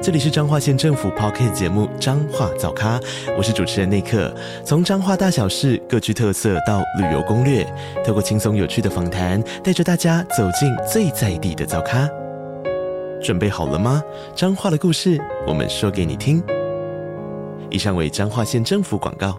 [0.00, 3.00] 这里是彰化县政府 Podcast 节目《彰化早咖》，
[3.36, 4.32] 我是主持人内克。
[4.64, 7.64] 从彰化大小事各具特色到旅游攻略，
[8.06, 12.08] 透过轻松有趣的访谈，带着大家走进最在地的早咖。
[13.20, 14.00] 准备好了吗？
[14.36, 16.40] 彰化的故事，我们说给你听。
[17.68, 19.36] 以上为彰化县政府广告。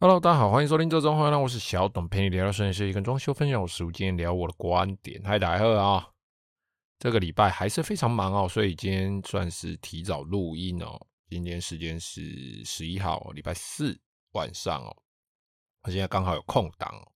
[0.00, 5.20] Hello，大家好，欢迎收听这中话，那我是小董，陪你聊聊设计师跟装修分享我实务经验，聊我的观点。
[5.22, 6.09] 嗨，大家好啊！
[7.00, 11.00] 这个礼拜还是非常忙哦，所以今天算是提早录音哦。
[11.30, 13.98] 今天时间是十一号，礼拜四
[14.32, 14.94] 晚上哦。
[15.84, 17.08] 我现在刚好有空档哦。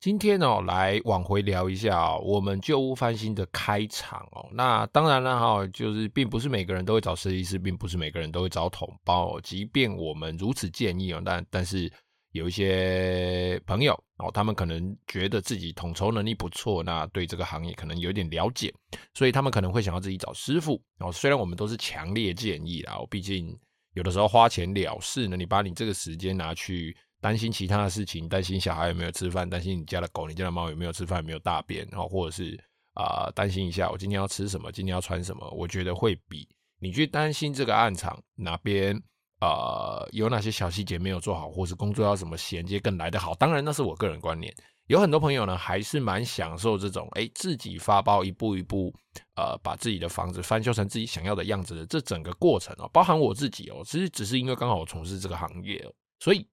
[0.00, 4.48] 今天哦，来往回聊一下，我们旧屋翻新的开场哦。
[4.50, 9.40] 那当然了哈，就是并不是每个人都会找设计师，并不是每个人都会找统包哦。
[9.44, 11.92] 即便我们如此建议哦，但但是。
[12.32, 18.72] 有一些朋友哦，他们可能觉得自己统筹能力不错，那对这个行业可能有点了解，
[19.14, 21.12] 所以他们可能会想要自己找师傅哦。
[21.12, 23.56] 虽然我们都是强烈建议啦，毕竟
[23.94, 32.58] 有的时候花钱了事呢，你把你这个时间拿去担心其他的事情，担心小孩有没有吃饭，担心你家的狗、你家的猫有没有吃饭、有没有大便，然后或者是
[32.94, 36.48] 啊担心一下我今天要吃什么、今天要穿什么，我觉得会比
[36.80, 38.98] 你去担心这个暗场哪边。
[39.42, 43.34] 呃，有哪些小细节没有做好，或是工作要怎么衔接更来得好？
[43.34, 44.54] 当然，那是我个人观念。
[44.86, 48.94] 有很多朋友呢，还是蛮享受这种，哎，自己发包，一步一步，
[49.34, 52.88] 呃，把自己的房子翻修成自己想要的样子的这整个过程哦。
[52.92, 56.46] 包含我自己哦，其实只是因为刚好我从事这个行业哦，所以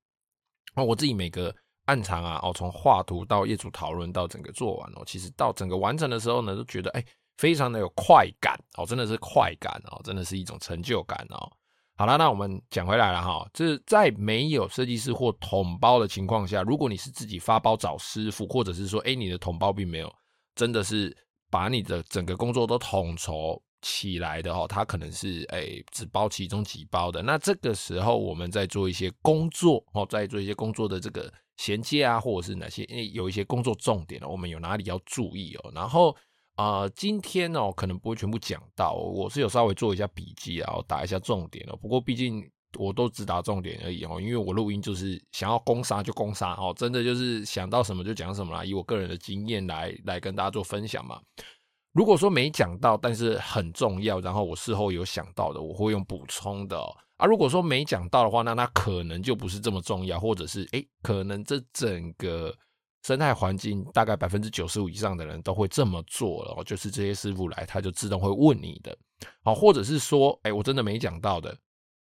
[0.73, 7.05] 哦，我自己每个暗场啊，哦，从画图到业主讨论到整个做完哦，其实到整个完成的时候呢，都觉得哎，
[7.37, 11.51] 非常的有快感哦，真的是快感哦，真的是一种成就感哦。
[11.99, 20.09] 好了，那我们讲回来了哈，就是在没有设计师或统包的情况下，如果你是自己发包找师傅，或者是说，哎，你的统包并没有
[20.55, 21.13] 真的是
[21.51, 27.21] 把你的整个工作都统筹起来的哈，他可能是哎只包其中几包的。
[27.21, 36.15] 那这个时候，我们在做一些工作哦，在做一些工作的这个衔接啊，或者是哪些，因为有一些工作重点，我们有哪里要注意哦，然后。
[36.59, 41.77] 啊、今天哦，可能不会全部讲到，我是有稍微做一下笔记，然后打一下重点哦。
[41.81, 42.45] 不过毕竟
[42.77, 51.21] 我都只打重点而已哦，因为我录音就是想要攻杀就攻杀哦，真的就是想到什么就讲什么啦，以我个人的经验来来跟大家做分享嘛。
[51.93, 56.93] 如果说没讲到，但是很重要，然后我事后有想到的，我会用补充的哦。
[57.15, 62.53] 啊，如果说没讲到的话，那那可能就不是这么重要，或者是诶，可能这整个。
[63.03, 68.95] 生态环境大概百分之九十五以上的人都会这么做了，就是这些师傅来，他就自动会问你的，
[69.43, 71.57] 哦，或者是说，哎，我真的没讲到的，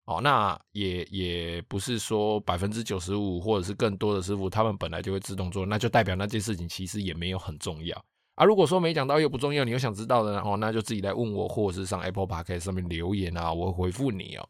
[0.05, 7.95] 哦，那也也不是说百分之九十五或者是更多的师傅，他们本来就会自动做，那就代表那件事情其实也没有很重要
[8.35, 8.43] 啊。
[8.43, 14.49] 如果说没讲到又不重要，你又想知道的，哦，那就自己来问我，或者是上 Apple Podcast 上面留言啊，我会回复你哦。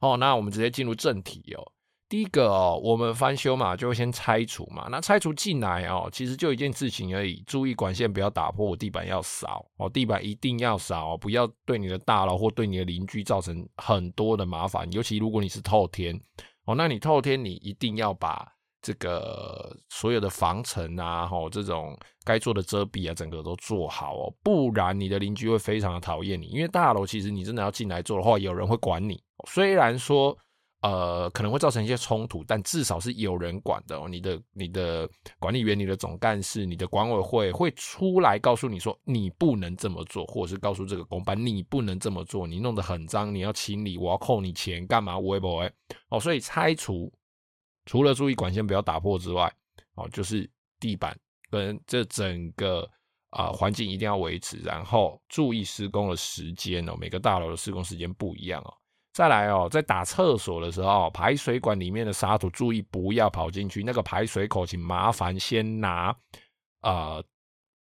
[0.00, 1.72] 哦，那我们直接进入正题哦。
[2.08, 4.88] 第一个哦，我们翻修嘛，就会先拆除嘛。
[4.90, 14.90] 那拆除进来哦，其实就一件事情而已，注意管线不要打破，地板要扫哦，地板一定要扫，不要对你的大楼或对你的邻居造成很多的麻烦。
[14.90, 16.18] 尤其如果你是透天
[16.64, 21.94] 哦，那你透天你一定要把这个所有的防尘啊，吼这种
[22.24, 26.46] 该做的遮蔽啊，整个都做好哦，不然你的邻居会非常的讨厌你。
[26.46, 30.34] 因为大楼其实你真的要进来做的话，有人会管你，虽然说。
[30.80, 34.08] 呃，可能会造成一些冲突，但至少是有人管的哦。
[34.08, 45.16] 你的、你的管理员、你的总干事、你的管委会会出来告诉你说，你不能这么做，或者是告诉这个工班你不能这么做，你弄得很脏，你要清理，我要扣你钱，干嘛？
[45.20, 45.72] 会不会？
[46.10, 47.12] 哦，所以拆除
[47.84, 49.52] 除了注意管线不要打破之外，
[49.94, 51.18] 哦，就是地板
[51.50, 52.88] 跟这整个
[53.30, 58.72] 啊环境一定要维持，然后注意施工的时间哦，每个大楼的施工时间不一样哦。
[59.18, 63.82] 再来哦，在打厕所的时候，排水管里面的沙土注意不要跑进去。
[63.82, 66.14] 那个排水口，请麻烦先拿
[66.82, 67.20] 呃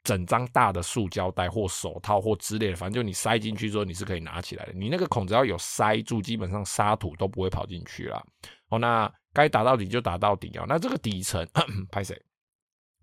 [0.02, 4.72] 整张大的塑胶袋或手套或之类的，反正就你塞进去之后，你是可以拿起来的。
[4.72, 8.26] 你那个孔只要有塞住，基本上沙土都不会跑进去了。
[8.70, 10.64] 哦，那该打到底就打到底哦。
[10.66, 11.46] 那这个底层，
[11.92, 12.18] 拍谁？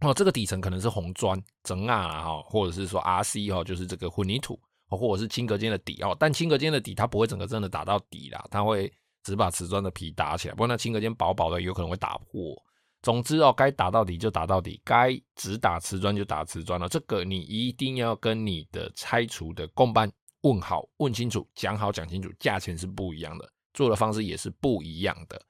[0.01, 4.59] 哦，这个底层可能是红砖、整啊哈，或者是说 RC 哈，就是这个混凝土。
[4.97, 8.93] 或者是轻隔间的底哦，但轻隔间的底它不会整个真的打到底啦，它会
[9.23, 10.55] 只把瓷砖的皮打起来。
[10.55, 12.55] 不过那轻隔间薄薄的，有可能会打破。
[13.03, 16.89] 总之哦，该打到底就打到底，该只打瓷砖就打瓷砖了。
[16.89, 20.09] 这个你一定要跟你的拆除的工班
[20.43, 25.41] 问好、问清楚、讲好、讲清楚，价钱是不一样的，做的方式也是不一样的。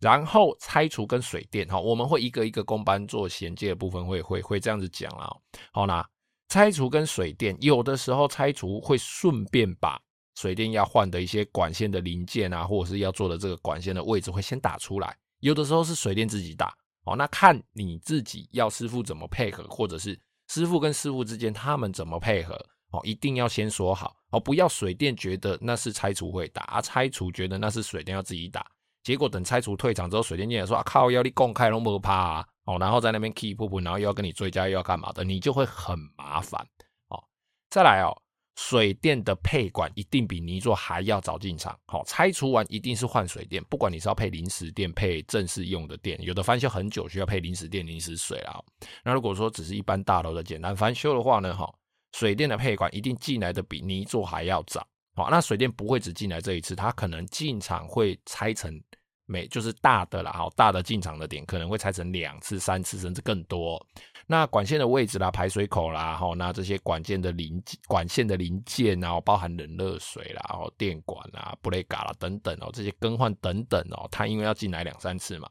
[0.00, 5.30] 然后拆除跟水电哈，我们会一个一个工班做衔接的部分会，会会会这样子讲啊。
[5.70, 6.08] 好啦，
[6.52, 9.98] 拆除跟水电，有的时候拆除会顺便把
[10.34, 15.16] 水电要换的一些管线的零件啊，或者是要做的这个管线的位置会先打出来。
[15.40, 16.70] 有的时候是水电自己打，
[17.04, 22.54] 哦，那看你自己要师傅怎么配合，或者是师傅跟师傅之间他们怎么配合，
[22.90, 28.70] 哦，一定要先说好，哦，不要水电觉得那是拆除会打，啊，拆除觉得那是水电要自己打。
[29.02, 36.60] 结果等拆除退场之后，水电进来说啊靠，要你公开拢无怕啊，哦，然后在那边 keep 不，然后又要跟你追加又要干嘛的，你就会很麻烦
[37.08, 37.22] 哦。
[37.68, 38.16] 再来哦，
[38.56, 48.60] 水电的配管一定比泥作还要早进场，好，拆除完一定是换水电，不管你是要配临时电、配正式用的电，有的翻修很久需要配临时电、临时水啊。
[49.02, 51.68] 那如果说只是一般大楼的简单翻修的话呢，哈，
[52.12, 54.86] 水电的配管一定进来的比泥作还要早。
[55.14, 58.80] 好，那水电不会只进来这一次，它可能进场会拆成
[59.26, 63.84] 每就是大的啦，好大的进场的点可能会拆成两次、三次甚至更多。
[64.26, 75.50] 那管线的位置啦、排水口啦，好，那这些管件的零管线的零件，然后包含冷热水啦、然后电管啦、布雷嘎啦等等哦，这些更换等等哦，它因为要进来两三次嘛，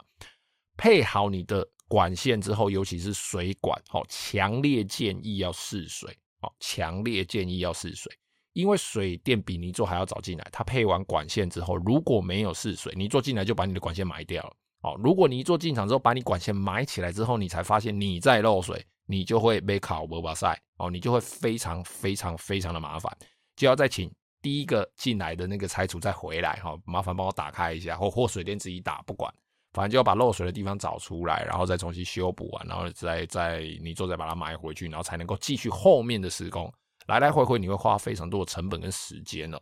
[0.78, 8.12] 配好你的管线之后，尤其是水管，好，强烈建议要试水，好，强烈建议要试水。
[8.53, 14.53] 因为水电比泥做还要早进来，它配完管线之后，如果没有试水，泥做进来就把你的管线埋掉了。
[14.81, 23.15] 哦，如果泥做进场之后把你管线埋起来之后，你才发现你在漏水，你就会被考不巴塞哦，你就会非常非常非常的麻烦，
[23.56, 24.12] 就要再请
[24.42, 29.31] 第一个进来的那个拆除再回来哈，麻烦帮我打开一下，或或水电自己打，不管，
[29.71, 36.74] 反正就要把漏水的地方找出来，然后再重新修补完，然后再再泥做再把它埋回去，然后才能够继续后面的施工。
[37.12, 39.60] 来来回回你会花非常多的成本跟时间哦。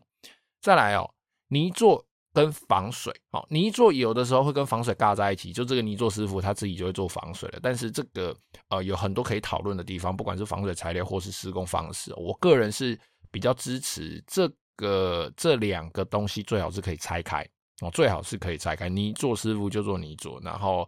[0.62, 1.10] 再来哦，
[1.48, 7.60] 泥作跟防水哦，泥作有的时候会跟防水尬在一起，就这个泥作师傅他自己就会做防水了。
[7.62, 8.36] 但是这个
[8.70, 13.00] 呃有很多可以讨论的地方，不管是防水材料或是施工方式，我个人是
[13.32, 17.48] 比较支持这个这两个东西最好是可以拆开
[17.82, 18.88] 哦，最好是可以拆开。
[18.90, 20.88] 泥作师傅就做泥作，然后。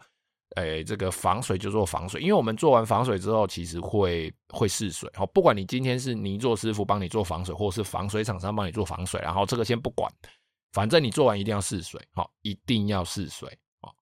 [0.57, 5.09] 诶、这个防水就做防水，因为我们做完防水之后，其实会会试水。
[5.17, 10.11] 哦，不管你今天是泥做师傅帮你做防水，或者是防水厂商帮你做防水，然后这个先不管，
[10.73, 13.49] 反正你做完一定要试水，好，一定要试水。
[13.79, 13.95] 好，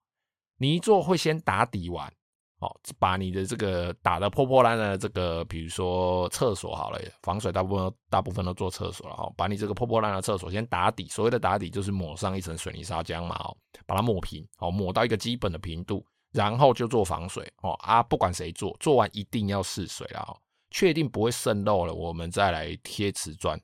[0.58, 2.12] 泥做会先打底完，
[2.60, 13.56] 好，把你的这个打的破破烂烂的这个，比如说厕所好了，防水大部分大部分都做厕所了，哈，把你这个破破烂的厕所先打底，所谓的打底就是抹上一层水泥砂浆嘛，哦，
[13.86, 16.04] 把它抹平，好，抹到一个基本的平度。
[16.32, 20.38] 然后就做防水哦啊，不管谁做，做完一定要试水啦，哦，
[20.70, 23.60] 确定不会渗漏了，我们再来贴瓷砖，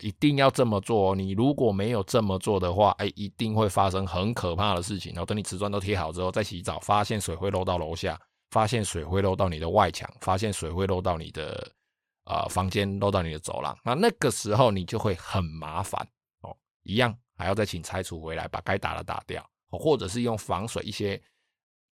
[0.00, 1.14] 一定要这么做哦。
[1.16, 5.12] 你如果没有这么做的话，哎，一定会发生很可怕的事情。
[5.12, 8.16] 然后等你瓷砖都贴好之后，再洗澡，发现水会漏到楼下，
[8.50, 11.68] 发现水会漏到你的外墙，发现水会漏到你的
[12.26, 16.00] 呃房间，漏到你的走廊，那那个时候你就会很麻烦
[16.42, 21.20] 哦，一样还要再请拆除回来，把该打的打掉，或者是用防水一些。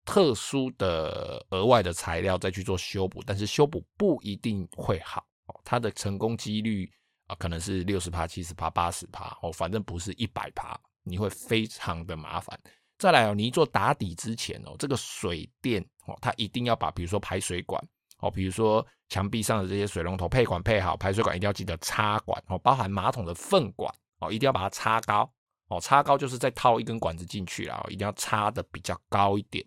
[0.05, 5.25] 特殊的额外的材料再去做修补，但是修补不一定会好。
[5.63, 6.91] 它的成功几率
[7.27, 12.59] 啊，可能是六十趴、七十趴、八十趴哦，反正不是一百趴，你会非常的麻烦。
[12.97, 17.83] 再来哦，你做打底之前哦，这个水电哦，它一定要把比如说排水管
[18.19, 25.29] 哦，比如说墙壁上的这些水龙头配管配好，排水管一定要记得插管哦，包含马桶的粪管哦，一定要把它插高
[25.67, 29.65] 哦，插高就是再套一根管子进去啦，一定要插的比较高一点。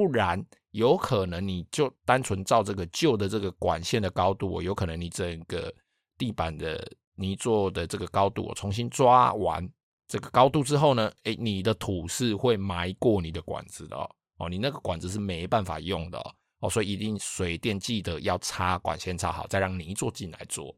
[0.00, 5.70] 不然有可能你就单纯照这个旧的这个管线的高度，我有可能你整个
[6.16, 9.68] 地板的泥做的这个高度，我重新抓完
[10.08, 20.74] 这个高度之后呢，诶，你的土是会埋过你的管子的哦，哦，你那个管子是没办法用的哦，哦，所以一定水电记得要插管线插好，再让泥做进来做。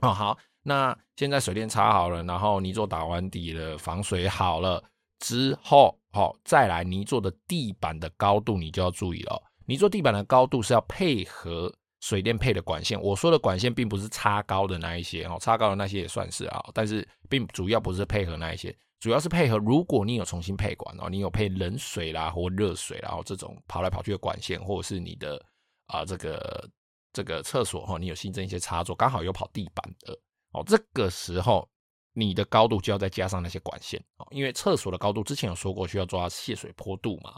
[0.00, 4.82] 哦，好，那现在水电插好了，然后泥做打完底了，防水好了
[5.22, 5.98] 之后。
[6.14, 9.42] 好，再来泥做的地板的高度，你就要注意了。
[9.64, 13.00] 泥做地板的高度是要配合水电配的管线。
[13.00, 25.42] 我说的管线并不是插高的那一些哦，插高的那些也算是啊，但是并主要不是配合那一些，主要是配合如果你有重新配管哦，你有配冷水啦或热水，然后这种跑来跑去的管线，或者是你的
[25.86, 26.68] 啊这个
[27.14, 30.12] 这个厕所哈，你有新增一些插座，刚好有跑地板的
[30.52, 31.66] 哦，这个时候。
[32.14, 37.32] 你的高度就要再加上那些管线哦，因为厕所的高度之前有说过需要抓泄水坡度嘛，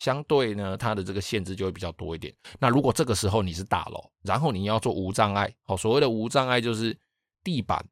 [0.00, 2.34] 相对呢，它的这个限制就会比较多一点。
[2.58, 6.96] 那如果这个时候你是大楼，然后你要做无障碍，哦，所谓的无障碍就是
[7.44, 7.84] 地板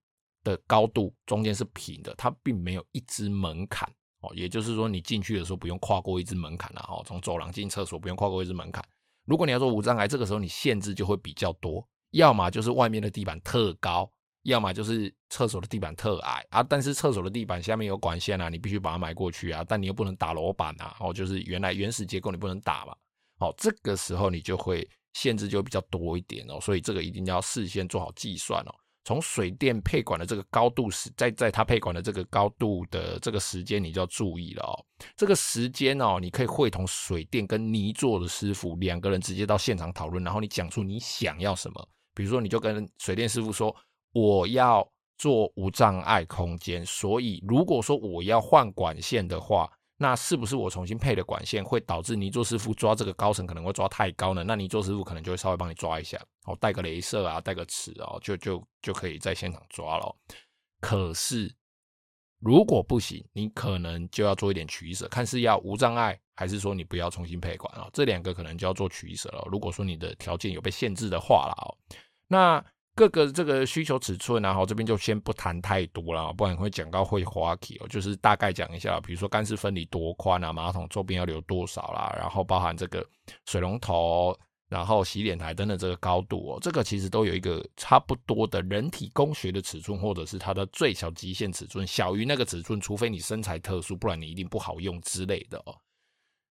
[0.43, 3.89] 的高度中间是平的，它并没有一支门槛，
[4.21, 8.85] 哦，也就是说你进去的时候不用跨过一支门槛了，哦，从走廊进厕所不用跨过一支门槛。
[9.25, 14.11] 如果你要做无障碍，这个时候你限制就会比较多，要么就是外面的地板特高。
[14.47, 22.95] 要么就是厕所的地板特矮啊，但是厕所的地板下面有管线啊，你必须把它埋过去啊，但你又不能打楼板啊，哦，就是原来原始结构你不能打嘛，
[23.41, 28.75] 哦，这个时候你就会限制就比较多一点哦，所以这个一定要事先做好计算哦。
[29.05, 34.75] 从水电配管的这个高度时，在在它配管的这个高度的这个时间，你就要注意了哦。
[35.17, 43.75] 这个时间哦，你可以会同水电跟泥做的师傅两个人直接到现场讨论，然后你讲出你想要什么，比如说你就跟水电师傅说。
[44.19, 54.43] 我要做无障碍空间，所以如果说我要换管线的话，那是不是我重新配的管线会导致泥做师傅抓这个高层可能会抓太高呢？
[54.43, 60.17] 那泥做师傅可能就会稍微帮你抓一下，哦，带个镭射啊，带个尺哦，就就就可以在现场抓了。
[60.81, 61.55] 可是
[62.41, 67.87] 如果不行，你可能就要做一点取舍，看是要无障碍还是说你不要重新配管啊？
[67.93, 69.47] 这两个可能就要做取舍了。
[69.53, 71.77] 如果说你的条件有被限制的话了哦，
[72.29, 72.65] 那。
[72.97, 77.87] 各个这个需求尺寸，然后这边就先不谈太多了，不然会讲到会滑稽哦。
[77.89, 83.07] 就是大概讲一下，比如说干湿分离多宽啊，马桶周边要留多少啦，然后包含这个
[83.45, 84.35] 水龙头，
[84.71, 95.77] 然后洗脸台等等这个高度哦，这个其实都有一个差不多的人体工学的尺寸，或者是它的最小极限尺寸，小于那个尺寸，除非你身材特殊，不然你一定不好用之类的哦。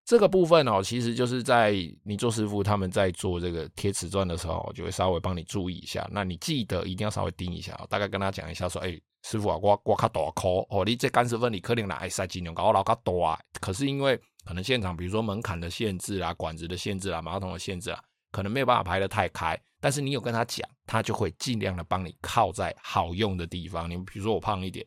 [0.05, 6.07] 这个部分哦，其实就是在泥做师傅他们在做这个贴瓷砖的时候，就会稍微帮你注意一下。
[6.11, 13.11] 那你记得一定要稍微盯一下，大概跟他讲一下说，哎，师傅啊，我我卡大颗哦，你这干湿分离可能拿来塞金牛膏，我老卡大。
[13.59, 17.99] 可是因为可能现场比如说门槛的限制啊、管子的限制啊、马桶的限制啊，
[18.31, 19.59] 可能没有办法排得太开。
[19.81, 23.89] 但是你有跟他讲，他就会尽量的帮你靠在好用的地方。
[23.89, 24.85] 你比如说我胖一点，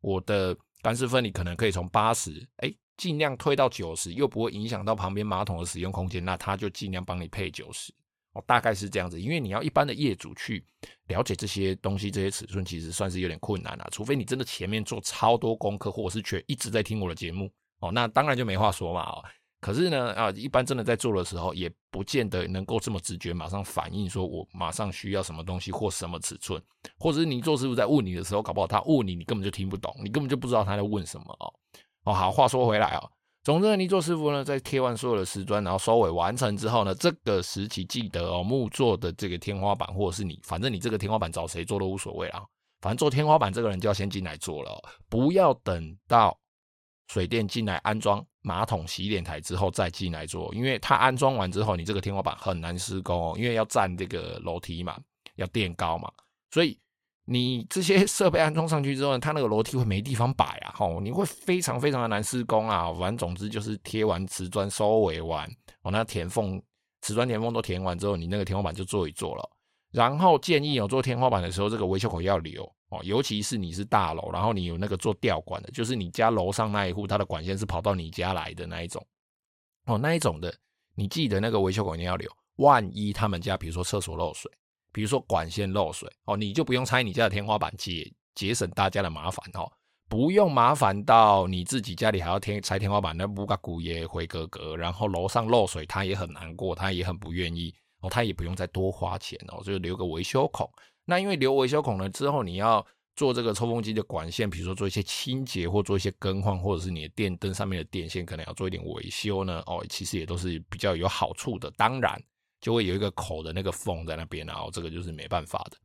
[0.00, 2.72] 我的干湿分离可能可以从八十，哎。
[3.00, 7.90] 尽量推到九十，又不会影响到旁边马桶的使用空间，那他就尽量帮你配九十
[8.34, 9.18] 哦，大概是这样子。
[9.18, 10.62] 因为你要一般的业主去
[11.06, 19.24] 了解这些东西，这些尺寸其实算是有点困难了，除非你真的前面做超多功课，或者是却一直在听我的节目哦，那当然就没话说嘛哦。
[19.60, 26.62] 可是呢啊，一般真的在做的时候，也不见得能够这么直觉马上反应，说我马上需要什么东西或什么尺寸，
[26.98, 31.52] 或者是你做师傅在问你的时候，搞不好他问你，你根本就听不懂，你根本就不知道他在问什么哦。
[32.04, 33.10] 哦，好，话说回来哦，
[33.42, 42.42] 总之呢，泥作师傅呢，在贴完所有的瓷砖，然后收尾完成之后呢，这个时期记得哦，木做的这个天花板，或者是你，反正你这个天花板找谁做都无所谓啊，
[42.80, 46.38] 反正做天花板这个人就要先进来做了，不要等到
[47.08, 54.98] 水电进来安装马桶、洗脸台之后再进来做，因为他安装完之后，你这个天花板很难施工哦，因为要占这个楼梯嘛，
[55.36, 56.10] 要垫高嘛，
[56.50, 56.78] 所以。
[57.26, 62.92] 你这些设备安装上去之后呢，它那个楼梯会没地方摆啊，吼，你会非常非常的难施工啊。
[62.94, 65.48] 反正总之就是贴完瓷砖收尾完，
[65.82, 66.60] 哦，那填缝
[67.02, 69.50] 瓷砖填缝都填完之后，你那个天花板就做一做了。
[69.92, 79.04] 然后建议有做天花板的时候，这个维修口要留哦，尤其是你是大楼，然后你有那个做吊管的，就是你家楼上那一户，它的管线是跑到你家来的那一种，
[79.86, 80.52] 哦，那一种的，
[80.94, 84.50] 你记得那个维修口一定要留，万一他们家比如说厕所漏水。
[84.92, 89.70] 比如说管线漏水哦，你就不用拆你家的天花板，节节省大家的麻烦哦，
[90.08, 100.68] 不用麻烦到你自己家里还要天拆天花板，那不个骨也回格格，然后楼上漏水他也很难过，他也很不愿意哦，他也不用再多花钱哦，就留个维修孔。
[101.04, 111.70] 那因为留维修孔了之后，你要做这个抽风机的管线，比如说做一些清洁或做一些更换，或者是你的电灯上面的电线可能要做一点维修呢，哦，其实也都是比较有好处的。
[111.76, 112.20] 当然。
[112.60, 115.76] 就会有一个口的那个缝在那边，然后这个就是没办法的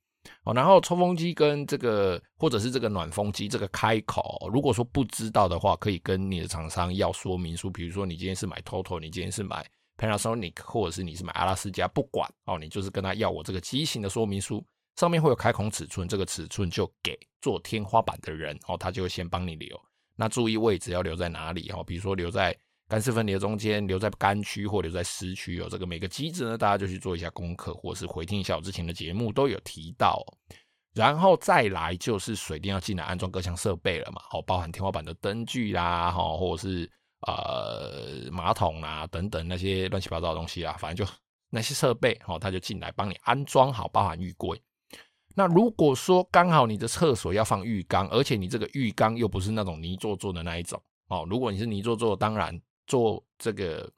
[0.44, 0.54] 哦。
[0.54, 7.70] 然后抽风机跟这个或者是这个暖风机这个开口，如果说不知道的话，可以跟你的厂商要说明书。
[7.70, 9.66] 比如说你今天是买 TOTO，你今天是买
[9.98, 14.66] Panasonic，或者是你是买阿拉斯加，不管哦，你就是跟他要我这个机型的说明书，
[14.98, 19.80] 上面会有开孔尺寸，这个尺寸就给做天花板的人哦，他就会先帮你留。
[20.16, 21.84] 那注意位置要留在哪里哦？
[21.84, 22.56] 比如说留在。
[22.88, 30.24] 干湿分离的中间留在干区或留在湿区哦，这个每个机制呢，大家就去做一下功课，或者是回听一下我之前的节目都有提到。
[30.94, 36.90] 然后再来就是水电要进来安装各项设备了嘛，好，包含天花板的灯具啦，哈，或者是
[37.22, 41.12] 呃马桶啊等等那些乱七八糟的东西啊，反正就
[41.50, 44.62] 那些设备，哦，他就进来帮你安装好，包含浴柜。
[45.34, 52.62] 那如果说刚好你的厕所要放浴缸，而且你这个浴缸又不是那种泥做做的那一种哦，如果你是泥做做，当然。
[52.88, 53.92] 做这个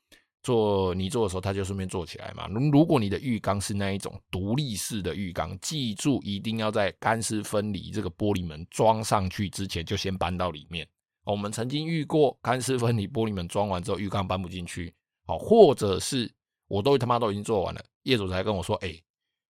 [0.43, 2.47] 做泥做的时候，它就顺便做起来嘛。
[2.47, 10.87] 如如果你的浴缸是那一种独立式的浴缸，记住一定要在干湿分离这个玻璃门装上去之前，就先搬到里面。
[11.23, 14.93] 我们曾经遇过干湿分离玻璃门装完之后，浴缸搬不进去，
[15.25, 16.31] 好，或者是
[16.69, 18.97] 我都他妈都已经做完了，业主才跟我说，哎，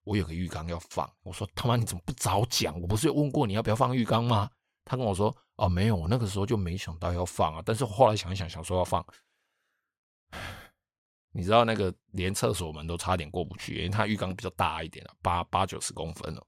[0.04, 1.08] 我有个浴缸要放。
[1.22, 2.82] 我说他妈你怎么不早讲？
[2.82, 4.50] 我不是问过你要不要放浴缸吗？
[4.84, 7.62] 他跟我说，哦，没有，我那个时候就没想到要放啊。
[7.64, 9.06] 但是后来想一想，想说要放。
[11.32, 16.42] 你知道那个连厕所门都差点过不去，因为它浴缸比较大一点了，八八九十公分哦。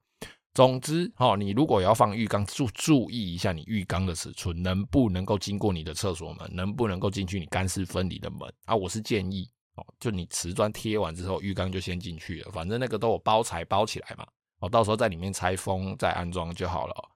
[0.56, 8.76] 总之，哦，你如果要放浴缸，注注意一下你浴缸的尺寸能不能够经过你的厕所门，能不能够进去你干湿分离的门啊？
[8.76, 14.26] 我是建议哦，就你瓷砖贴完之后，浴缸就先进去了，反正那个都有包材包起来嘛，
[14.60, 17.10] 哦，到时候在里面拆封再安装就好了，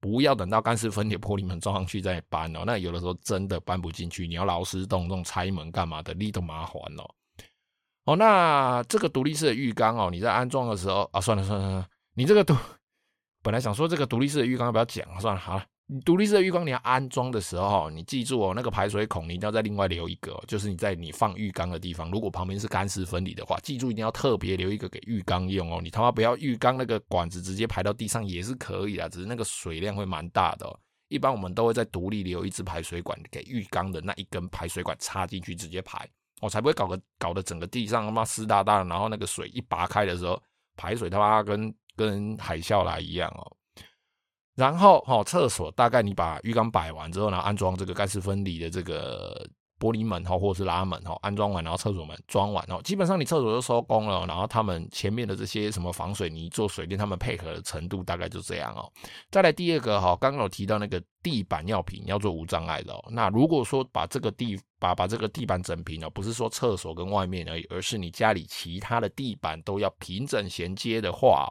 [0.00, 2.62] 不要等到干湿分离玻璃门装上去再搬哦。
[2.66, 7.08] 那有的时候真的搬不进去，你要劳师动众拆门干嘛的，力都麻烦哦。
[8.04, 12.56] 哦，那这个独立式的浴缸哦，你在安装的时候啊，算了算了算了，你这个独
[13.42, 15.64] 本来想说这个独立式的浴缸要不要讲，算了好了。
[16.04, 25.80] 独立式的浴缸你要安装的时候，你记住哦，那个排水孔你一定要再另外留一个，就是你在你放浴缸的地方，如果旁边是干湿分离的话，记住一定要特别留一个给浴缸用哦。
[25.82, 30.78] 你他妈不要浴缸那个管子直接排到地上也是可以的，只是那个水量会蛮大的。
[31.08, 36.08] 一般我们都会在独立留一支排水管给浴缸的那一根排水管插进去直接排。
[36.40, 40.40] 我才不会搞个搞得整个地上他妈湿哒哒的，然后那个水一拔开的时候，
[40.76, 43.56] 排水他妈跟跟海啸来一样哦。
[44.60, 49.48] 然后哈，厕所大概你把浴缸摆完之后，然后安装这个干湿分离的这个。
[49.80, 54.26] 玻璃门哈，或者是拉门哈，安装完，然后厕所门装完哦，基本上你厕所就收工了。
[54.26, 58.92] 然后他们前面的这些什么防水泥做水电，他们配合的程度大概就这样哦。
[59.30, 63.02] 再来第二个哈，刚刚有提到那个地板要平，要做无障碍的哦。
[63.10, 71.48] 那如果说把这个地把把这个地板整平哦，不是说厕所跟外面而已，而是你家里其他的地板都要平整衔接的话，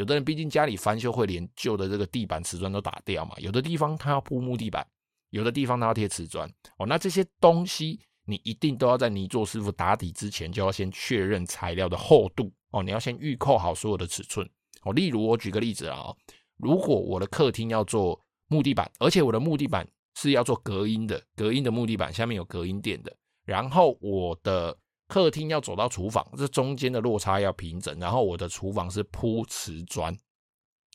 [0.00, 4.86] 有的人毕竟家里翻修会连旧的这个地板瓷砖都打掉嘛，有的地方他要铺木地板。
[5.28, 14.48] 有的地方他要贴瓷砖哦，那这些东西你一定都要在泥作师傅打底之前就要先确认材料的厚度哦，你要先预扣好所有的尺寸
[14.84, 14.92] 哦。
[14.94, 16.12] 例如我举个例子啊，
[16.56, 24.74] 如果我的客厅要做木地板，而且我的木地板是要做隔音的，隔音的木地板下面有隔音垫的，然后我的
[25.10, 30.16] 客厅要走到厨房，这中间的落差要平整，然后我的厨房是铺瓷砖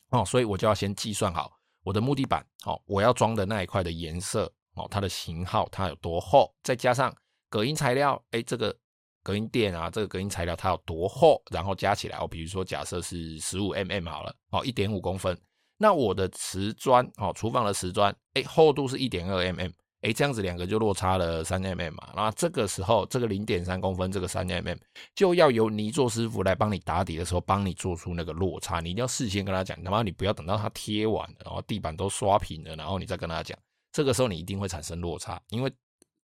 [0.08, 1.52] 哦，所以我就要先计算好。
[1.84, 7.14] 我的木地板，哦，我要装的那一块的颜色，哦，它的型号，它有多厚，再加上
[7.50, 8.74] 隔音材料，哎，这个
[9.22, 15.38] 隔音垫啊，这个隔音材料它有多厚，然后加起来，哦，比如说假设是十五 mm 好了，哦，一点五公分，
[15.76, 19.70] 那我的瓷砖，哦，厨房的瓷砖，哎，厚度是一点二 mm。
[20.06, 24.78] 哎，这样子两个就落差了三 mm 嘛，那这个时候这个零点三公分，这个三 mm
[25.16, 28.78] 就要由泥做师傅来帮你打底的时候，帮你做出那个落差。
[28.78, 33.58] 你一定要事先跟他讲，他妈你不要等到他贴完，然后地板都刷平了，然后你再跟他讲，
[33.90, 35.72] 这个时候你一定会产生落差，因为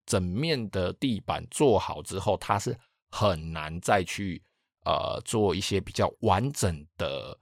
[0.07, 2.79] 整面的地板做好之后，它是
[3.11, 4.41] 很难再去
[4.85, 7.37] 呃做一些比较完整的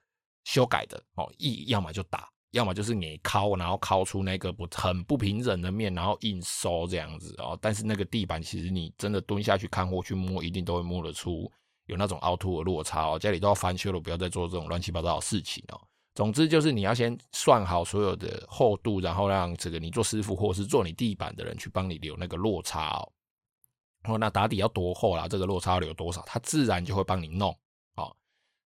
[0.44, 2.26] 修改的哦，一要么就打。
[2.52, 7.56] 要么就是你敲，然后敲出那个不很不平整的面，然后硬收这样子哦。
[7.60, 11.50] 但是那个地板其实你真的蹲下去看或去摸，一定都会摸得出
[11.86, 13.18] 有那种凹凸的落差哦。
[13.18, 15.80] 家里都要翻修了，不要再做这种乱七八糟的事情哦。
[16.16, 23.12] 总之就是你要先算好所有的厚度，然后让这个你做师傅或是做你地板的人去帮你留那个落差哦。
[24.04, 25.28] 哦，那打底要多厚啦？
[25.28, 26.20] 这个落差留多少？
[26.26, 27.56] 他自然就会帮你弄。
[27.94, 28.16] 好，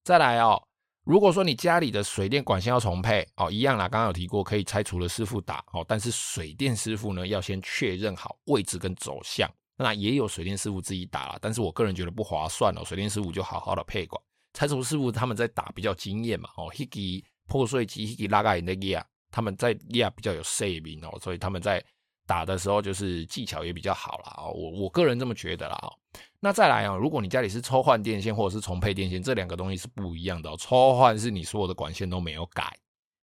[0.04, 0.62] 再来哦。
[1.04, 14.20] 如果说你家里的水电管线要重配哦，一样啦，刚刚有提过可以拆除的师傅打哦，但是水电师傅呢要先确认好位置跟走向，那也有水电师傅自己打啦，但是我个人觉得不划算哦，水电师傅就好好的配管，
[14.54, 21.84] 拆除师傅他们在打比较经验嘛哦，那个破碎机那个拉盖那个啊，他们在压比较有水平哦，所以他们在。
[22.26, 25.78] 打的时候就是技巧也比较好啦，我我个人这么觉得啦。
[26.40, 30.56] 那再来啊，如果你家里是抽换电线或者是重配电线，这两个东西是不一样的哦。
[30.58, 32.76] 抽换是你所有的管线都没有改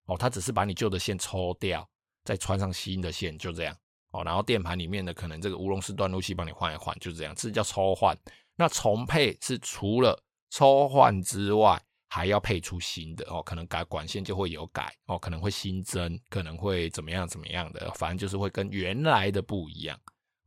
[0.06, 1.88] 哦，它只是把你旧的线抽掉，
[2.24, 3.76] 再穿上新的线，就这样
[4.12, 4.24] 哦。
[4.24, 8.18] 然后电盘里面的可能这个乌龙式断路器帮你换一换，就这样，这叫抽换。
[8.56, 11.82] 那重配是除了抽换之外。
[12.14, 19.98] 还要配出新的哦，可能改管线就会有改哦，可能会新增，可能会怎么样怎么样的，反正就是会跟原来的不一样。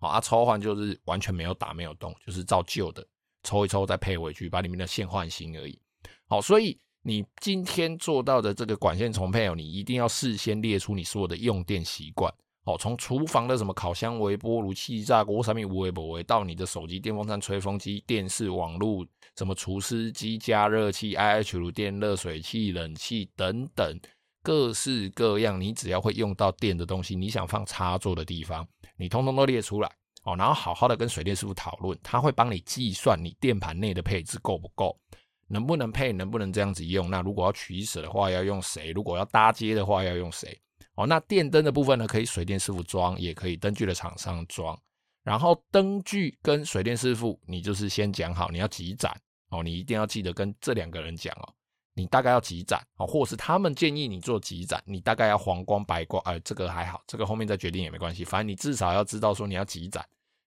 [0.09, 3.07] 啊，抽换就是完全没有打没有动，就是照旧的
[3.43, 5.79] 抽一抽再配回去，把里面的线换新而已。
[6.27, 12.33] 好，所以你今天做到的这个管线重配哦，你一定要事先列出你所有的用电习惯
[12.65, 24.01] 哦，从厨房的什么烤箱、微波炉、气炸锅上面微波微，到你的手机、电风扇、吹风机、电视、网络、什么除湿机、加热器、IH 炉电热水器、冷气等等，
[24.45, 29.91] 各式各样，你只要会用到电的东西，你想放插座的地方，你通通都列出来
[30.25, 34.95] 哦，然后好好的跟水电师傅讨论，他会帮你计算你电盘内的配置够不够，
[35.49, 37.11] 能不能配，能不能这样子用。
[37.11, 38.91] 那如果要取舍的话，要用谁？
[38.93, 40.61] 如果要搭接的话，要用谁？
[40.95, 44.79] 哦，那电灯的部分呢，可以水电师傅装，也可以灯具的厂商装。
[45.23, 49.11] 然后灯具跟水电师傅，你就是先讲好你要几盏
[49.49, 51.49] 哦，你一定要记得跟这两个人讲哦，
[51.95, 60.05] 你大概要几盏哦，或者是他们建议你做几盏，你大概要黄光、白光，呃，这个还好，这个后面再决定也没关系，反正你至少要知道说你要几盏，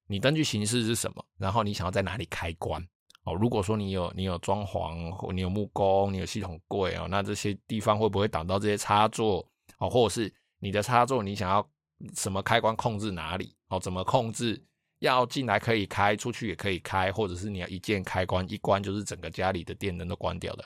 [0.07, 2.85] 你灯具形式是什么，然后你想要在哪里开关
[3.23, 3.33] 哦。
[3.33, 9.45] 如果说你有你有装潢，或你有木工，你有系统柜哦，那这些地方会不会挡到这些插座？
[9.77, 11.67] 哦，或者是你的插座，你想要
[12.15, 13.55] 什么开关控制哪里？
[13.69, 14.61] 哦，怎么控制？
[14.99, 20.65] 要进来可以开，出去也可以开，或者是你要一键开关，一关就是整个家里的电灯都关掉的，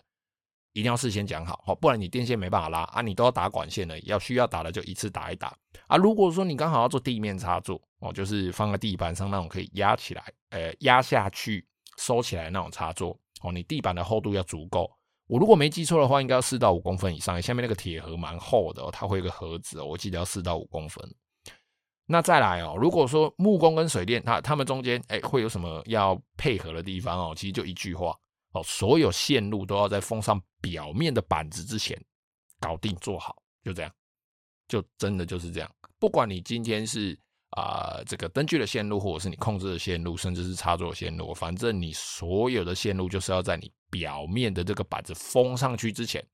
[0.73, 5.55] 一定要事先讲好，哦，不然你电线没办法拉啊，你都要打管线了，要需要打的就一次打一打
[5.87, 5.97] 啊。
[5.97, 11.65] 如果说你刚好要做地面插座，哦，就是放在地板上那种可以压起来，呃，压下去
[11.97, 14.89] 收起来那种插座，哦，你地板的厚度要足够。
[15.27, 17.41] 我如果没记错的话，应该要四到五公分以上。
[17.41, 21.01] 下面那个铁盒蛮厚的哦，它会有个盒子哦，我记得要四到五公分。
[22.05, 27.33] 那再来哦，如果说木工跟水电，它它们中间哎会有什么要配合的地方哦？
[27.33, 28.13] 其实就一句话
[28.51, 31.99] 哦，所有线路都要在封上表面的板子之前
[32.59, 33.91] 搞定做好，就这样，
[34.67, 35.71] 就真的就是这样。
[35.99, 37.17] 不管你今天是。
[37.57, 46.25] 啊、这个灯具的线路，或者是你控制的线路，甚至是插座线路，反正你所有的线路就是要在你表面的这个板子封上去之前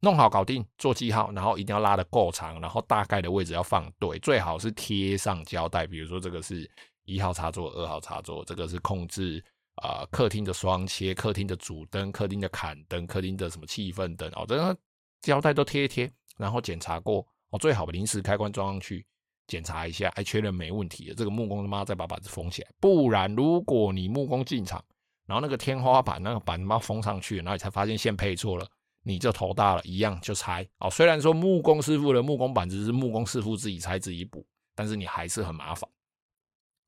[0.00, 6.68] 弄好搞定，做记号，然后一定要拉得够长，然后大概的位置要放对，最好是贴上胶带，比如说这个是
[7.04, 9.40] 一号插座，二号插座，这个是控制
[9.76, 14.76] 啊、客厅的双切、客厅的主灯、客厅的坎灯、客厅的什么气氛灯哦，这个
[15.20, 19.06] 胶带都贴一贴，然后检查过哦，最好临时开关装上去。
[19.46, 22.68] 检查一下，还确认没问题的，这个木工他妈再把板子封起来。
[22.80, 24.82] 不然，如果你木工进场，
[25.26, 28.66] 然后那个天花板那个板他妈封上去，然后你才发现线配错了，
[29.02, 30.66] 你就头大了，一样就拆。
[30.78, 35.86] 哦，虽然说木工师傅的木工板子是木工师傅自己拆自己补，但是你还是很麻烦。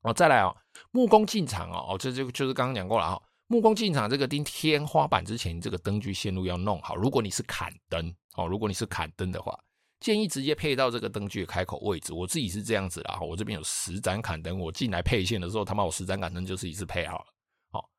[0.01, 0.57] 哦，再来哦，
[0.91, 6.95] 木工进场哦，哦，这就就是刚刚讲过了哈，木工进场这个钉天花板之前，这个灯具线路要弄好。
[6.95, 9.57] 如果你是砍灯哦，如果你是砍灯的话。
[9.99, 12.13] 建议直接配到这个灯具的开口位置。
[12.13, 17.25] 我自己是这样子啦，我这边有十盏砍灯，我进来配线的时候，他妈我十盏砍灯就是一次配好了。
[17.71, 17.89] 好，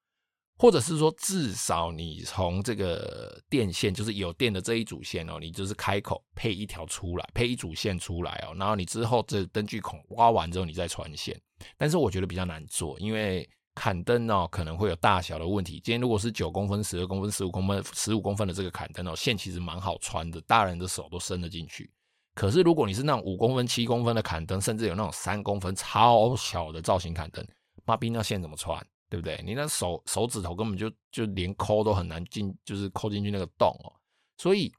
[0.58, 11.36] 或者是说，至少你从这个电线，就是有电的这一组线哦，你就是开口配一条出来，配一组线出来哦，然后你之后这灯具孔挖完之后，你再穿线。
[11.76, 15.74] 但是我觉得比较难做，因为砍灯哦可能会有大小的问题。
[15.84, 21.90] 今天如果是九公分、十二公分、十五公分、十五公分的这个砍灯哦，线其实蛮好穿的，大人的手都伸得进去。
[22.34, 27.46] 可是如果你是那种五公分、七公分的砍灯，甚至有那种三公分超小的造型砍灯，
[27.84, 28.84] 妈逼那线怎么穿？
[29.10, 29.40] 对不对？
[29.42, 33.90] 你那手手指头根本就就连抠都很难进，就是抠进去那个洞哦。
[34.36, 34.70] 所以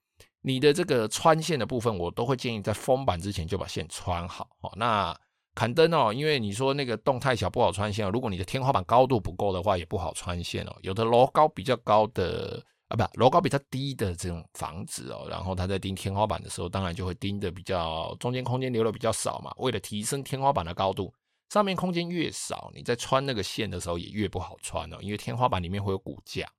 [0.41, 4.71] 你的这个穿线的部分，我都会建议在封板之前就把线穿好哦。
[4.77, 5.19] 那
[5.55, 8.09] 砍灯哦，因为你说那个洞太小不好穿线哦。
[8.09, 10.75] 如果你的天花板高度不够的话，也不好穿线哦。
[10.81, 19.51] 有的楼高比较高的啊，不，楼高比较低的这种房子哦，然后它在钉天花板的时候，当然就会钉的比较中间空间留的比较少嘛。
[19.57, 21.13] 为了提升天花板的高度，
[21.49, 24.97] 上面空间越少，你在穿那个线的时候也越不好穿哦。
[25.01, 26.49] 因为天花板里面会有骨架，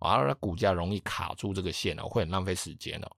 [0.00, 3.08] 啊那骨架容易卡住这个线哦，会很浪费时间哦。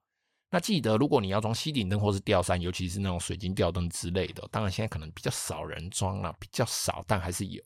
[0.55, 7.63] 那记得，如果你要装吸顶灯或是吊扇，尤其是那种水晶吊灯之类的，当然现在可能比较少人装了，比较少，但还是有。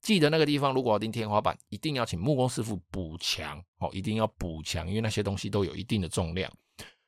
[0.00, 6.50] 记得那个地方，如果要钉天花板，一定要请木工师傅补墙哦，一定要补墙，因为那些东西都有一定的重量，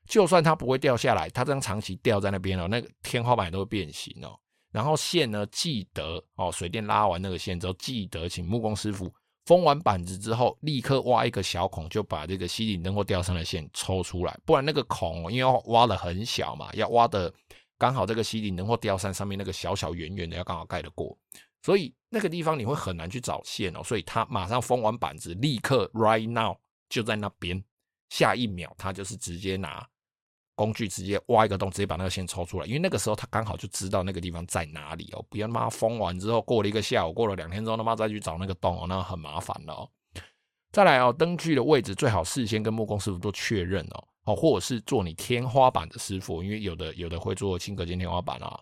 [0.06, 4.38] 就算它不会掉下来，它这样长期吊在那边哦，那个天花板都会变形哦。
[4.70, 9.10] 然后线呢，记得哦，水电拉完那个线之后，记得请木工师傅。
[9.44, 14.38] 封完板子之后，立刻挖一个小孔，就把这个吸顶灯或吊扇的线抽出来。
[14.44, 17.32] 不然那个孔，因为挖的很小嘛，要挖的
[17.76, 21.18] 刚好这个吸顶灯或吊扇上面那个小小圆圆的要刚好盖得过，
[21.62, 23.82] 所以那个地方你会很难去找线哦。
[23.82, 26.56] 所以他马上封完板子，立刻 right now
[26.88, 27.62] 就在那边，
[28.10, 29.84] 下一秒他就是直接拿。
[30.54, 35.24] 工具直接挖一个洞，直接把那个线抽出来，因为那个时候他刚好就知道那个地方在哪里哦。
[35.28, 39.88] 不要他妈封完之后，过了一个下午，过了两天之后，他妈再去找那个洞哦，那很麻烦了哦。
[40.70, 48.58] 再来哦，灯具的位置最好事先跟木工师傅做确认哦，哦，或者是做你天花板的师傅，因为有的有的会做轻隔间天花板啊。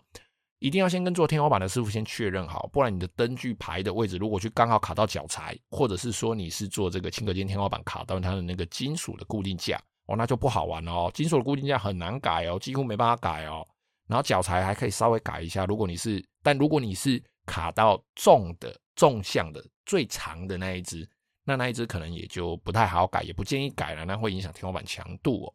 [0.59, 11.09] 一定要先跟做天花板的师傅先确认好，不然你的灯具排的位置如果去刚好卡到脚材，或者是说你是做这个轻隔间天花板卡到它的那个金属的固定架哦，那就不好玩哦。
[11.13, 13.65] 金属的固定架很难改哦，几乎没办法改哦。
[14.07, 21.07] 然后脚材还可以稍微改一下，如果你是，但如果你是卡到重的纵向的最长的那一只，
[21.45, 25.53] 那那一只可能也就不太好改，也不建议改了，那会影响天花板强度哦。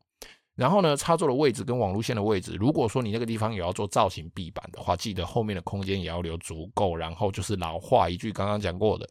[0.55, 6.97] 然后呢，插座的位置跟网路线的位置，如果说你那个地方有要做造型壁板的话，记得后面的空间也要留足够。
[6.97, 9.07] 然后就是老话一句，刚刚讲过的，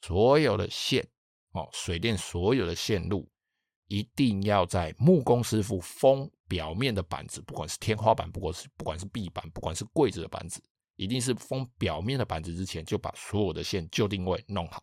[0.00, 1.06] 所有的线
[1.52, 3.28] 哦，水电所有的线路，
[3.88, 10.62] 一定要在木工师傅封表面的板子，不管是天花板，不管是不管是壁板，不管是柜子的板子，
[10.96, 14.82] 一定是封表面的板子之前，就把所有的线就定位弄好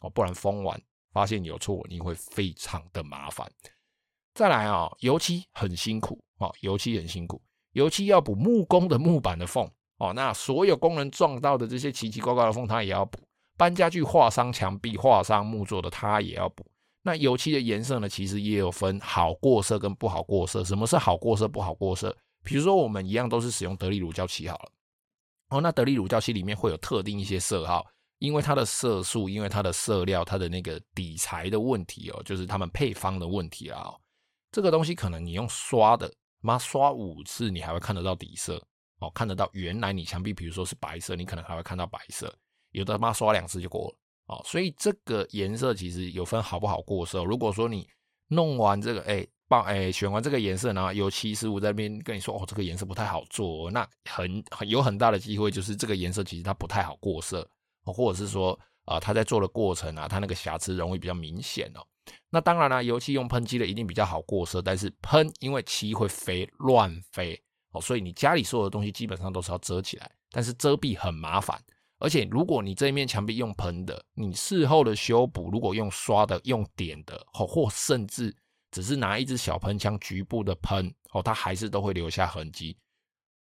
[0.00, 0.80] 哦，不然封完
[1.12, 3.50] 发现有错，你会非常的麻烦。
[4.34, 10.12] 再来啊，油漆很辛苦哦，油漆很辛苦，油漆要补木工的木板的缝哦。
[10.14, 13.18] 那所有工人撞到的这些奇奇怪怪的缝，他也要补。
[13.56, 16.64] 搬家具划伤墙壁、划伤木作的，他也要补。
[17.02, 20.64] 那油漆的颜色呢，其实也有分好过色跟不好过色。
[20.64, 22.14] 什么是好过色、不好过色？
[22.44, 24.72] 比如说我们一样都是使用得利乳胶漆好了
[25.50, 27.86] 哦，那得利乳胶漆里面会有特定一些色号，
[28.18, 33.94] 因为它的色素、因为它的色料、它的那个底材的问题哦，就是他们配方的问题啊。
[34.52, 38.62] 这个东西可能你用刷的，妈刷五次你还会看得到底色
[39.00, 42.34] 哦，看得到原来你墙壁，比如说是白色，你可能还会看到白色。
[42.72, 43.96] 有的妈刷两次就过了
[44.28, 47.24] 哦，所以这个颜色其实有分好不好过色。
[47.24, 47.88] 如果说你
[48.28, 57.48] 弄完这个，哎，帮哎选完这个颜色，然后油漆师傅在那边跟你说，哦，这个颜色不太好做，那很很有很大的机会就是这个颜色其实它不太好过色，
[57.84, 61.80] 或者是说啊，他在做的过程啊，它那个瑕疵容易比较明显哦。
[62.30, 67.38] 那当然了，油漆用喷漆的一定比较好过色，但是喷因为漆会飞乱飞
[67.72, 71.58] 哦，所以你家里所有的东西基本上都是要遮起来，但是遮蔽很麻烦，
[71.98, 78.34] 而且如果你这一面墙壁用喷的，你事后的修补如果用刷的、用点的，或或甚至
[78.70, 82.76] 只是拿一支小喷枪局部的喷哦，它还是都会留下痕迹。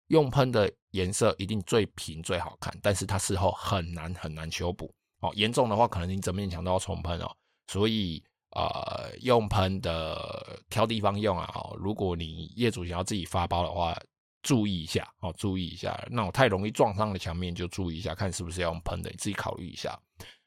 [0.08, 7.30] 用喷的颜色一定最平最好看，但是它事后很难很难修补哦，严重的话可能你整面墙都要重喷哦，
[7.68, 8.22] 所以。
[8.52, 13.94] 呃，用喷的挑地方用啊，哦，如果你业主想要自己发包的话，
[14.46, 19.98] 注意一下哦，注意一下，那种太容易撞上的墙面就注意一下，看是不是要用喷的，你自己考虑一下。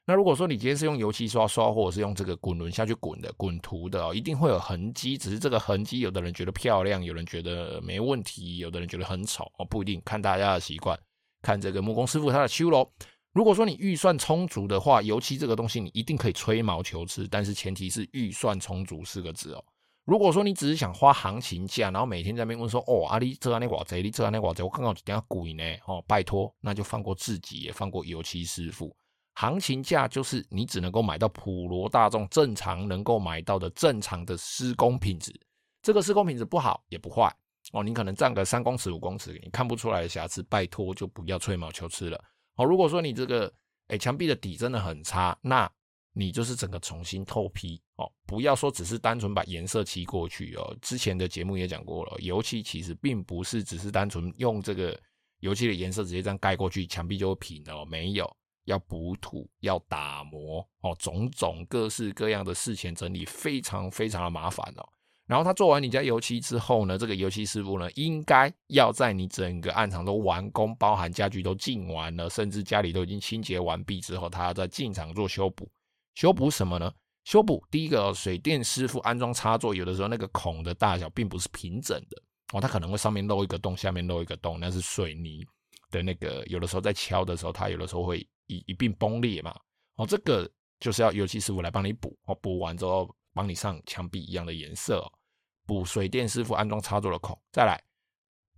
[0.06, 10.98] 那如果说你今天是用油漆刷刷，或者是用这个滚轮下去滚的滚涂的哦，一定会有痕迹，只是这个痕迹，有的人觉得漂亮，有人觉得没问题，有的人觉得很丑哦，不一定，看大家的习惯，
[11.42, 12.90] 看这个木工师傅他的修咯。
[13.32, 19.64] 如果说你预算充足的话，油漆这个东西你一定可以吹毛求疵，但是前提是预算充足四个字哦。
[20.10, 28.92] 如果说你只是想花行情价，然后每天在那边问说，哦，阿里这那寡贼，你这那寡贼，我刚好点下贵呢，哦，拜托，那就放过自己，也放过油漆师傅。
[29.34, 35.32] 行情价就是你只能够买到普罗大众正常能够买到的正常的施工品质，
[35.80, 37.32] 这个施工品质不好也不坏
[37.72, 42.20] 哦，你可能占个三公尺五公尺，你看不出来的瑕疵，拜托就不要吹毛求疵了。
[42.56, 43.48] 哦，如果说你这个
[43.86, 45.70] 诶墙壁的底真的很差，那
[46.12, 50.76] 你就是整个重新透批哦，不要说只是单纯把颜色漆过去哦。
[50.82, 54.98] 之前的节目也讲过了，油漆其实并不是只是单纯用这个
[55.38, 57.84] 油漆的颜色直接这样盖过去，墙壁就会平了哦。
[57.84, 58.28] 没有，
[58.64, 64.88] 要补土，要打磨哦，种种各式各样的事前整理，非常非常的麻烦哦。
[65.26, 75.70] 然后他做完你家油漆之后呢，这个油漆师傅呢，应该要在你整个案场都完工，包含家具都进完了，甚至家里都已经清洁完毕之后，他要再进场做修补。
[76.20, 76.92] 修补什么呢？
[77.24, 85.42] 修补第一个，水电师傅安装插座，有的时候那个孔的大小并不是平整的哦，它可能会上面漏一个洞，下面漏一个洞，那是水泥
[85.90, 89.58] 的那个，有的时候在敲的时候，它有的时候会一一并崩裂嘛。
[89.96, 90.46] 哦，这个
[90.78, 95.08] 就是要油漆师傅来帮你补哦，补完之后帮你上墙壁一样的颜色哦。
[95.66, 97.82] 补水电师傅安装插座的孔，再来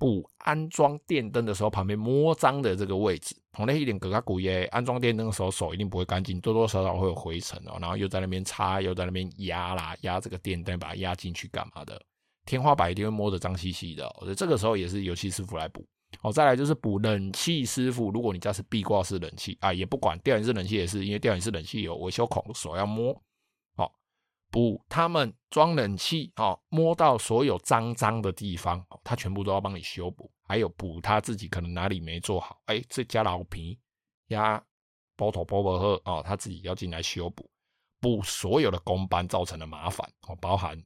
[0.03, 4.65] 补安装电灯的时候旁边摸脏的这个位置，同类一点格格古耶。
[4.73, 7.79] 安装电灯的时候手一定不会干净，多多少少会有灰尘哦。
[7.81, 12.03] 然后又在那边擦，又在那边压啦，压这个电灯，把它压进去干嘛的？
[12.47, 15.87] 天花板一定会摸得脏兮兮的，所以这个时候也是油漆师傅来补。
[16.23, 23.17] 哦，再来就是补冷气师傅，如果你家是壁挂式冷气啊，也不管吊顶式冷气也是，因为吊顶式冷气有维修孔，手要摸。
[24.53, 30.31] 补他们装冷气哦，摸到所有脏脏的地方，他全部都要帮你修补。
[30.47, 33.79] 还有补他自己可能哪里没做好，哎，这家老皮
[34.27, 34.63] 呀，
[35.17, 37.49] 包头包包喝哦，他自己要进来修补，
[37.99, 40.79] 补所有的工班造成的麻烦哦，包含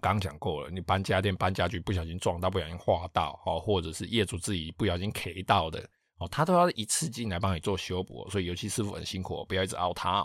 [0.00, 5.80] 刚讲过了，你搬家电、搬家具不小心撞到、不小心划到，哦，或者是业主自己不小心 K 到的，
[6.18, 10.24] 哦，他都要一次进来帮你做修补，所以油漆师傅很辛苦，不要一直熬他。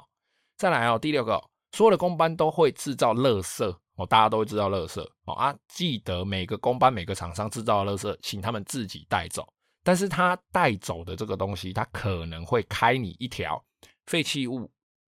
[0.55, 9.45] 再来哦，第六个，所有的工班都会制造垃圾，哦，大家都会制造垃圾，哦啊，记得每个工班、每个厂商制造的垃圾，请他们自己带走。
[9.83, 13.61] 但是他带走的这个东西，他可能会开你一条
[14.05, 14.71] 废弃物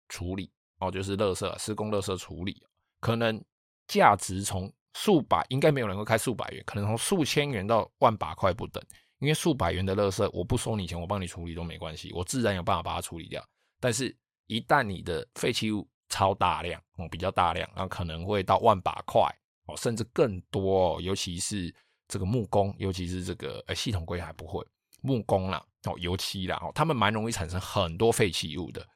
[0.08, 2.60] 处理，哦，就是垃圾施工垃圾处理，
[3.00, 3.40] 可能。
[3.88, 8.82] 价值从数百，应该没有人会开数百元，可能从数千元到万把块不等。
[9.20, 13.40] 因为数百元的垃圾，我不收你钱，我帮你处理都没关系，我自然有办法把它处理掉。
[13.78, 14.12] 但是，
[14.48, 19.22] 一旦你的废弃物超大量，哦，比较大量，那可能会到万把块，
[19.66, 21.00] 哦，甚至更多哦。
[21.00, 21.74] 尤其是
[22.08, 24.64] 这个木工，尤其是这个呃系统柜还不会
[25.02, 28.86] 木工啦，哦，油漆啦，哦，他们蛮容易产生很多废弃物的。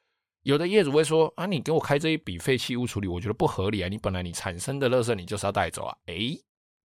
[0.43, 3.87] 有的业主会说啊，你给我开这一笔废弃物处理，我觉得不合理啊。
[3.87, 5.95] 你本来你产生的垃圾，你就是要带走啊。
[6.07, 6.35] 诶，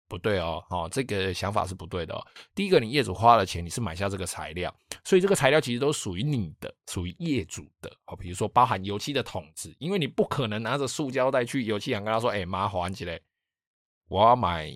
[0.09, 2.23] 不对哦，哦，这个想法是不对的哦。
[2.55, 4.75] 第一个，你业主花了钱，你是买下这个材料，
[5.07, 8.17] 所以这个材料其实都属于你的，属于业主的哦。
[8.17, 13.21] 比如说包含油漆的桶子，因为你不可能拿着塑胶袋去油漆行跟他说，诶，麻烦起来，
[14.09, 14.69] 我要买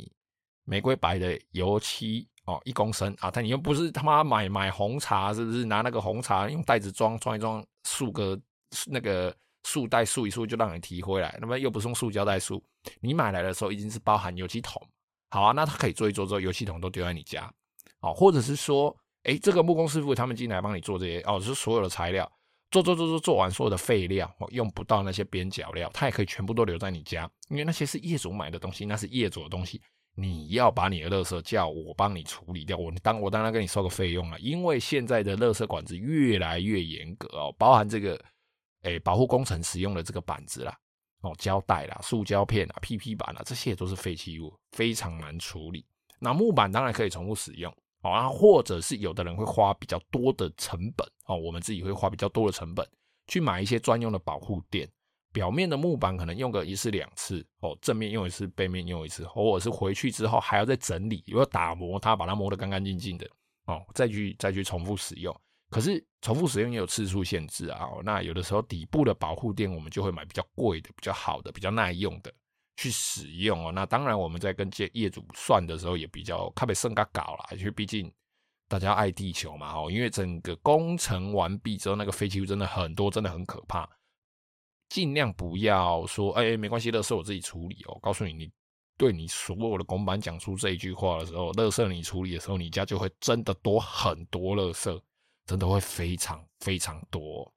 [0.64, 3.28] 玫瑰白的油漆哦，一公升啊。
[3.30, 8.40] 但你又不是他妈买买红茶，是不是拿那个红茶用袋子装装一装，数个。
[8.86, 12.62] 那个塑袋塑一塑就让你提回来，那么又不是用塑胶袋塑，
[13.00, 14.80] 你买来的时候已经是包含油漆桶，
[15.30, 17.52] 好啊，那他可以做一做之后，油漆桶都丢在你家，
[17.98, 22.30] 哦，或者是说，哎，这个木工师傅他们进来帮你做这些，哦，是所有的材料
[22.70, 29.80] 做做做做做完，所有的废料哦，用不到那些边角料，他也可以全部都留在你家，因为那些是业主买的东西，那是业主的东西，
[30.14, 38.20] 你要把你的垃圾叫我帮你处理掉，我当我当然跟你收个费用了，因为现在的垃圾管制越来越严格哦，包含这个。
[38.82, 40.74] 哎，保护工程使用的这个板子啦，
[41.20, 45.84] 哦，胶带啦、塑胶片啊、PP 板啊，这些也都是废弃物，非常难处理。
[46.18, 47.70] 那木板当然可以重复使用，
[48.02, 52.86] 哦，啊，或者是有的人会花比较多的成本，哦，我们自己会花比较多的成本
[53.26, 54.88] 去买一些专用的保护垫，
[55.32, 63.28] 表面的木板可能用个一次两次，哦，正面用一次，背面用一次，或者是回去之后还要再整理，又要打磨它，把它磨得干干净净的，
[63.66, 65.38] 哦，再去再去重复使用。
[65.68, 72.34] 可是重复使用也有次数限制啊，那有的时候底部的保护垫我们就会买比较贵的、比较好的、比较耐用的
[72.80, 73.70] 去使用哦。
[73.70, 78.10] 那当然我们在跟业业主算的时候也比较特别升个高啦，因为毕竟
[78.68, 79.90] 大家爱地球嘛哦。
[79.90, 83.88] 因为整个工程完毕之后，那个废弃物真的很多，真的很可怕。
[84.88, 87.98] 尽量不要说哎，没关系，垃圾我自己处理哦。
[88.02, 88.50] 告诉你，你
[88.96, 95.00] 对你所有的工板讲出这一句话的时候，垃圾你处理的时候，你家就会真的多很多垃圾。
[95.46, 97.52] 真的会非常非常多，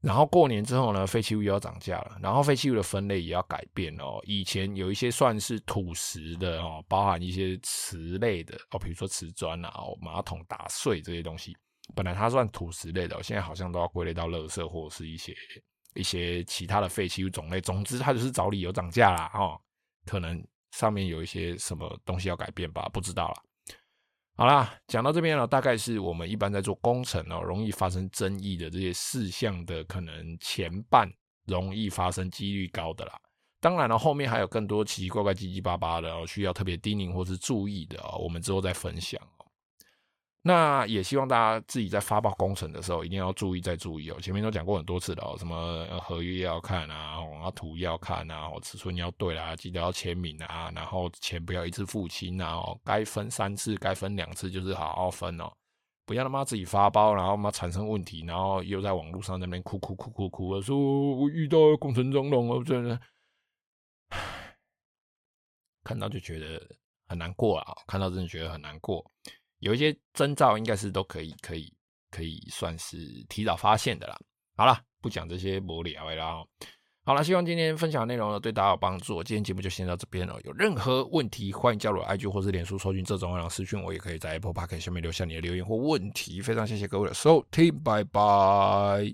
[0.00, 4.20] 然后过年之后呢，废弃物又要涨价了，然后废弃物的分类也要改变哦。
[4.22, 11.56] 以前有一些算是土石的哦，包含一些瓷类的哦，比如说瓷砖啊、马桶打碎这些东西，
[11.96, 15.34] 本来它算土石类的，现在好像都要归类到垃圾或者是一些
[15.94, 17.60] 一些其他的废弃物种类。
[17.60, 19.60] 总之，它就是找理由涨价啦哦，
[20.06, 23.42] 可能上面有一些什么东西要改变吧，不知道啦。
[24.40, 31.10] 好啦，讲到这边了，大概是我们一般在做工程哦，容易发生争议的这些事项的可能前半
[31.46, 33.14] 容易发生几率高的啦。
[33.60, 39.20] 当然了，后面还有更多奇奇怪怪、七七八八的哦，需要特别叮咛或是注意的哦，我们之后再分享。
[40.40, 44.18] 那也希望大家自己在发包工程的时候一定要注意再注意哦。
[44.20, 55.52] 前面都讲过很多次了哦，什么合约要看啊，然后图要看啊，尺寸要对啦，记得要签名啊，然后钱不要一次付清啊，该分三次该分两次就是好好分哦，
[56.06, 60.78] 不要他妈自己发包，然后妈产生问题，然后又在网络上那边哭哭哭哭哭，说
[61.16, 62.98] 我遇到工程中龙哦，真的，
[64.10, 64.56] 唉，
[65.84, 66.64] 看到就觉得
[67.06, 69.04] 很难过啊，看到真的觉得很难过。
[69.58, 71.72] 有一些征兆，应该是都可以、可以、
[72.10, 72.96] 可以算是
[73.28, 74.18] 提早发现的啦。
[74.56, 76.44] 好了，不讲这些无聊的啦。
[77.04, 79.22] 好了，希望今天分享的内容呢对大家有帮助。
[79.22, 80.38] 今天节目就先到这边了。
[80.44, 86.42] 有任何问题，欢迎加入 IG 或是脸书，搜寻这种样私讯我，也可以在 Apple Park 下面留下你的留言或问题。
[86.42, 89.06] 非常谢谢各位的收听，拜拜。